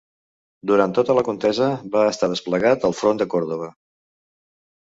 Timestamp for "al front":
2.91-3.21